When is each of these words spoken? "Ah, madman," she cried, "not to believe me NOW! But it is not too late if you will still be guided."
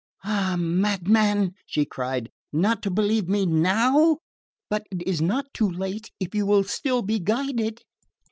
"Ah, 0.23 0.55
madman," 0.57 1.53
she 1.67 1.85
cried, 1.85 2.31
"not 2.51 2.81
to 2.81 2.89
believe 2.89 3.29
me 3.29 3.45
NOW! 3.45 4.17
But 4.67 4.87
it 4.89 5.07
is 5.07 5.21
not 5.21 5.53
too 5.53 5.69
late 5.69 6.09
if 6.19 6.33
you 6.33 6.47
will 6.47 6.63
still 6.63 7.03
be 7.03 7.19
guided." 7.19 7.83